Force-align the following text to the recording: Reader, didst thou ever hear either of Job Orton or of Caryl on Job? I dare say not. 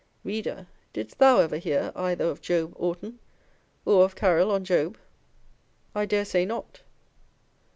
Reader, 0.23 0.65
didst 0.93 1.19
thou 1.19 1.37
ever 1.41 1.59
hear 1.59 1.91
either 1.95 2.25
of 2.25 2.41
Job 2.41 2.73
Orton 2.75 3.19
or 3.85 4.03
of 4.03 4.15
Caryl 4.15 4.49
on 4.49 4.63
Job? 4.63 4.97
I 5.93 6.07
dare 6.07 6.25
say 6.25 6.43
not. 6.43 6.81